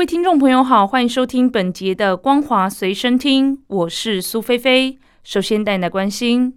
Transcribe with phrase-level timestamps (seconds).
[0.00, 4.98] 各位听众朋友好，欢迎收听本节的《光华随身听》，我是苏菲菲。
[5.22, 6.56] 首先带来关心。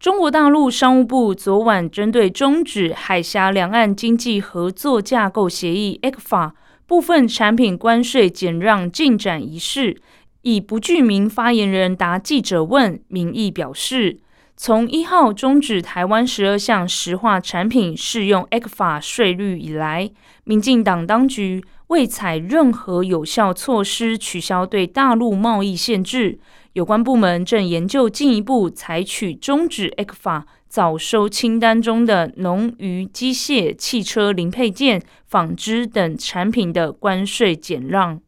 [0.00, 6.52] 中国大陆商务部昨晚针对终止海峡两岸经济合作架构协议 （ECFA）
[6.86, 10.00] 部分产品关税减让进展一事，
[10.40, 14.20] 以不具名发言人答记者问名义表示，
[14.56, 20.08] 从一号终止台湾十二项石化产品适用 ECFA 税率以来，
[20.44, 26.38] 民进党当局未采任何有效措施取消对大陆贸易限制。
[26.74, 38.20] 有关部门正研究进一步采取终止 ECFA 早收清单中的农渔机械、汽车零配件、纺织等产品的关税减让。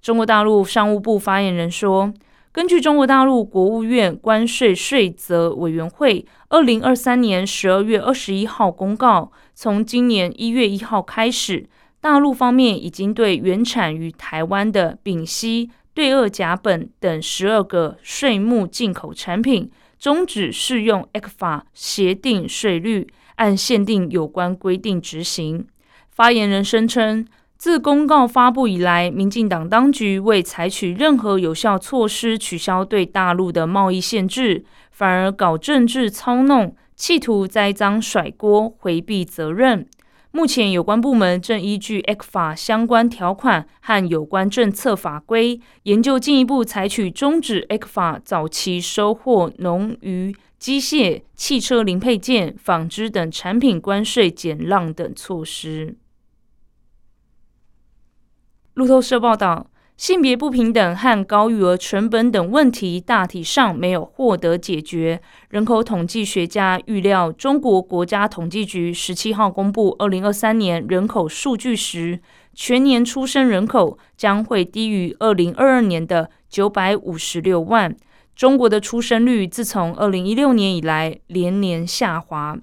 [0.00, 2.12] 中国大陆商务部发言人说
[2.58, 11.68] ：“根据中国大陆国务院关税税则委员会二零二三年十二月二十一号公告，从今年一月一号开始，
[12.00, 23.06] 大陆方面已经对原产于台湾的丙烯。”对二甲苯等十二个税目进口产品终止适用 ECFA 协定税率，
[23.36, 25.64] 按限定有关规定执行。
[26.10, 27.24] 发言人声称，
[27.58, 39.84] 自公告发布以来，民进党当局未采取任何有效措施取消对大陆的贸易限制，反而搞政治操弄，企图栽赃甩锅，回避责任。
[40.30, 55.96] 目前，有关部门正依据 ECFA 相关条款和有关政策法规，研究进一步采取终止 ECFA 早期收获农渔机械、汽车零配件、纺织等产品关税减让等措施。
[58.78, 59.66] 路透社报道。
[59.96, 65.20] 性别不平等和高育儿成本等问题大体上没有获得解决。
[65.48, 72.20] 人口统计学家预料，中国国家统计局十七号公布二零二三年人口数据时，
[72.54, 77.96] 全年出生人口将会低于二零二二年的九百五十六万。
[78.36, 82.56] 中国的出生率自从二零一六年以来连年下滑。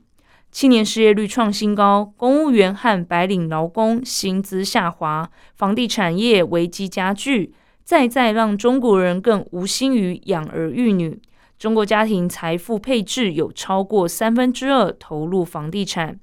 [0.56, 11.22] 青年失业率创新高，公务员和白领劳工薪资下滑，房地产业危机加剧，再再让中国人更无心于养儿育女。
[11.60, 16.18] 中国家庭财富配置有超过三分之二投入房地产，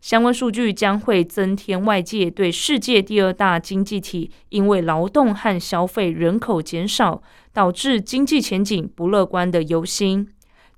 [0.00, 7.22] 相关数据将会增添外界对世界第二大经济体因为劳动和消费人口减少
[7.52, 10.26] 导致经济前景不乐观的忧心。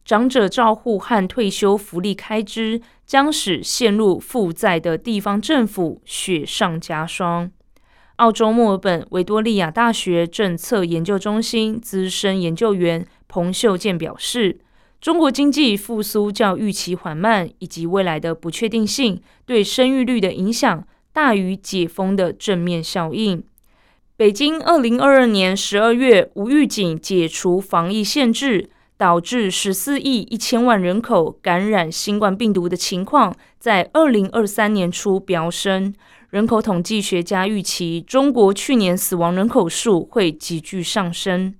[0.07, 7.51] 长者照护和退休福利开支将使陷入负债的地方政府雪上加霜。
[8.17, 14.61] 澳洲墨尔本维多利亚大学政策研究中心资深研究员彭秀健表示，
[15.01, 23.43] 中国经济复苏较预期缓慢，以及未来的不确定性对生育率的影响大于解封的正面效应。
[24.17, 28.71] 北京二零二二年十二月无预警解除防疫限制。
[28.99, 35.95] 导致十四亿一千万人口感染新冠病毒的情况，在二零二三年初飙升。
[36.31, 41.55] 人口统计学家预期，中国去年死亡人口数会急剧上升。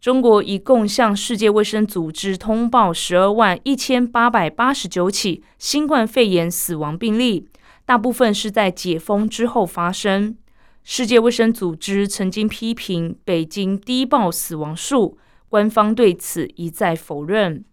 [0.00, 7.48] 中国一共向世界卫生组织通报十二万一千八百八十九起新冠肺炎死亡病例，
[7.84, 10.36] 大部分是在解封之后发生。
[10.84, 15.18] 世界卫生组织曾经批评北京低报死亡数。
[15.48, 17.64] 官方对此一再否认。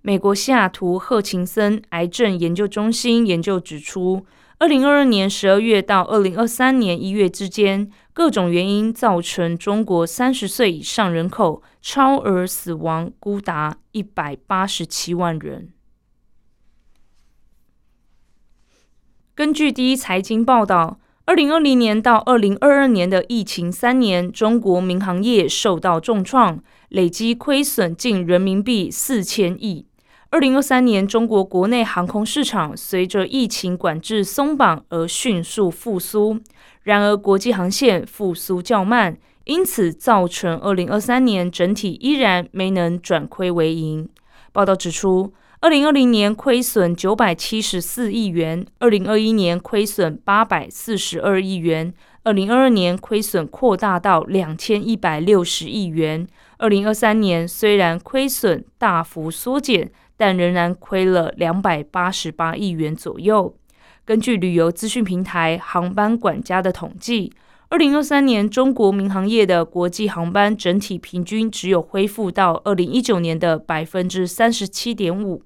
[0.00, 4.26] 美国西雅图赫琴森癌症研究中心研究指出，
[4.58, 15.72] 二零二二年十二月到二零二三年一月之间，各种原因造成中国三十岁以上人口超额死亡，估达一百八十七万人。
[19.34, 20.98] 根据第一财经报道。
[21.24, 29.86] 二零二零年到二零二二年的疫情三年，中国民航业受到重创，累计亏损近人民币四千亿。
[30.30, 36.40] 二零二三年，中国国内航空市场随着疫情管制松绑而迅速复苏，
[36.82, 44.08] 然而国际航线复苏较慢，因此造成二零二三年整体依然没能转亏为盈。
[44.52, 45.32] 报道指出。
[45.62, 51.94] 二零二零年亏损九百七十四亿元，二零二一年亏损八百四十二亿元，
[52.24, 56.26] 二零二二年亏损扩大到两千一百六十亿元。
[56.58, 63.54] 二零二三年虽然亏损大幅缩减，但仍然亏了两百八十八亿元左右。
[64.04, 67.32] 根据旅游资讯平台航班管家的统计，
[67.68, 75.44] 二零二三年中国民航业的国际航班整体平均只有恢复到二零一九年的百分之三十七点五。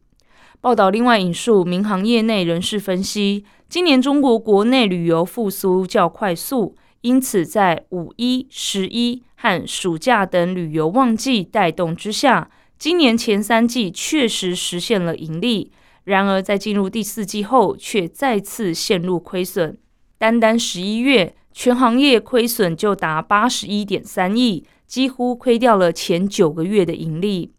[0.61, 15.71] 报道另外引述民航业内人士分析，今年中国国内旅游复苏较快速，因此在五一、十一和暑假等旅游旺季带动之下，今年前三季确实实现了盈利。
[16.05, 19.77] 然而，在进入第四季后，却再次陷入亏损。
[20.19, 27.53] 单单十一月，全行业亏损就达八十一点三亿，几乎亏掉了前九个月的盈利。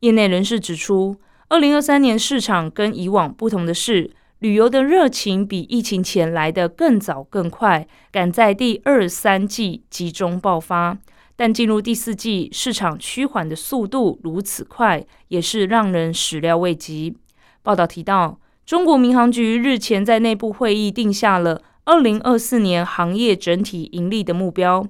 [0.00, 1.16] 业内人士指出。
[1.48, 4.10] 二零二三年市场跟以往不同的是，
[4.40, 10.98] 旅游的热情比疫情前来的更早更快，赶在第二三季集中爆发。
[11.36, 17.16] 但进入第四季，市场趋缓的速度如此快，也是让人始料未及。
[17.62, 24.84] 报道提到，中国民航局日前在内部会议定下了二零二四年行业整体盈利的目标，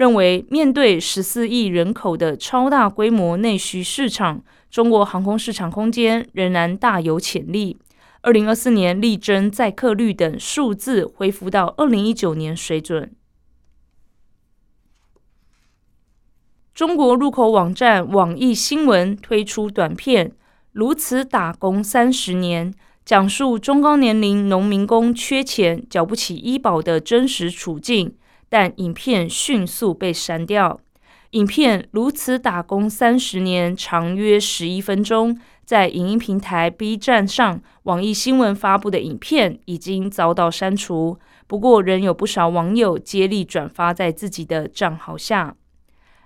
[0.00, 4.42] 认为面对十四亿人口的超大规模内需市场。
[4.70, 7.76] 中国航空市场空间仍然大有潜力。
[8.22, 13.14] 二零二四年力争载客率等数字恢复到二零一九年水准。
[16.72, 20.28] 中国入口网站网易新闻推出短片
[20.72, 22.72] 《如此打工三十年》，
[23.04, 28.14] 讲述中高年龄农民工缺钱、缴不起医保的真实处境，
[28.50, 30.78] 但影片迅速被删掉。
[31.30, 41.18] 影片如此打工三十年，长约十一分钟，在影音平台 B 站上，网易新闻发布的影片已经遭到删除。
[41.46, 45.54] 不过，仍有不少网友接力转发在自己的账号下。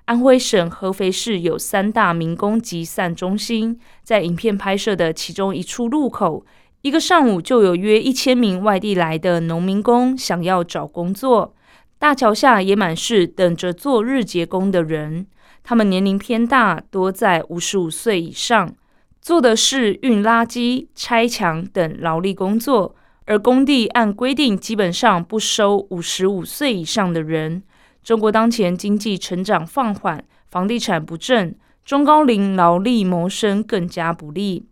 [0.06, 6.46] 安徽省合肥市有三大民工集散中心，在影片拍摄的其中一处路口，
[6.80, 11.54] 一个上午就有约一千名外地来的农民工想要找工作。
[11.98, 15.26] 大桥下也满是等着做日结工的人，
[15.62, 18.74] 他们年龄偏大，多在五十五岁以上，
[19.22, 22.94] 做的是运垃圾、拆墙等劳力工作。
[23.26, 27.62] 而工地按规定基本上不收五十五岁以上的人。
[28.02, 31.56] 中国当前经济成长放缓，房地产不振，
[31.86, 34.66] 中高龄劳力谋生更加不利。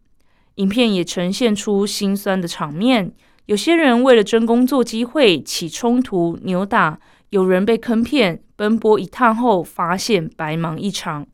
[0.57, 3.11] 影片也呈现出心酸的场面，
[3.53, 6.99] 有些人为了争工作机会起冲突、扭打。
[7.29, 11.27] 有人被坑骗，奔波一趟后发现白忙一场。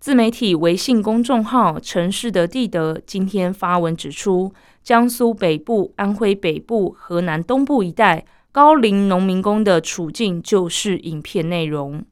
[0.00, 12.04] 自媒体微信公众号“城市的地德”今天发文指出，江苏北部、安徽北部、河南东部一带高龄农民工的处境就是影片内容。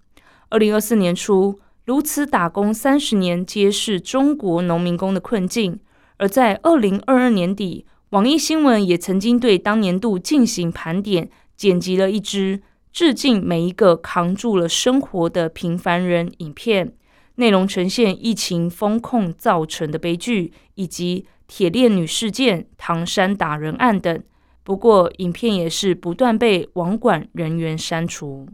[0.51, 5.81] 二零二四年初，如此打工三十年，揭示中国农民工的困境。
[6.19, 12.63] 而在二零二二年底，网易新闻也曾经对当年度进行盘点，剪辑了一支。
[12.93, 16.29] 致敬每一个扛住了生活的平凡人。
[16.39, 16.93] 影片
[17.37, 24.21] 内容呈现疫情风控造成的悲剧，以及铁链女事件、唐山打人案等。
[24.65, 28.49] 不过，影片也是不断被网管人员删除。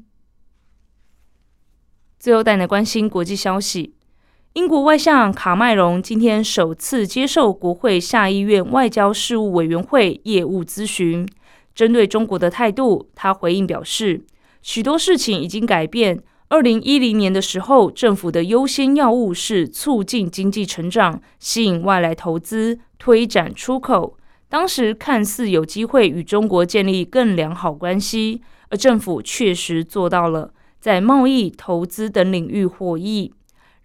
[2.19, 3.95] 最后带来关心国际消息：
[4.57, 11.29] 英国外相卡麦隆今天首次接受国会下议院外交事务委员会业务咨询。
[11.75, 14.25] 针对中国的态度，他回应表示，
[14.63, 16.19] 许多事情已经改变。
[16.49, 24.17] 二零一零年的时候，政府的优先要务是促进经济成长、吸引外来投资、推展出口。
[24.49, 33.35] 当时看似有机会与中国建立更良好关系，而政府确实做到了在贸易、投资等领域获益。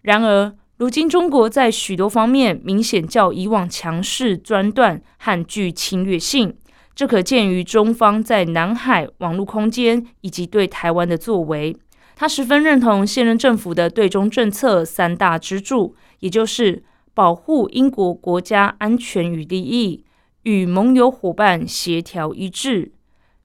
[0.04, 6.58] 然而，如今中国在许多方面明显较以往强势、专断和具侵略性。
[6.96, 11.78] 这可见于中方在南海网络空间以及对台湾的作为。
[12.16, 16.84] 他十分认同现任政府的对中政策三大支柱，也就是
[17.14, 20.04] 保护英国国家安全与利益，
[20.42, 22.92] 与盟友伙伴协调一致，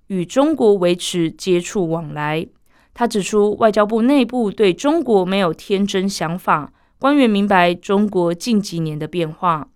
[0.06, 2.46] 与中国维持接触往来。
[2.94, 9.68] 他指出，外交部内部对中国没有天真想法，官员明白中国近几年的变化。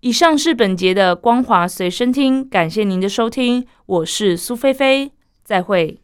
[0.00, 5.10] 以上是本节的光华随身听，感谢您的收听，我是苏菲菲，
[5.42, 6.00] 再会。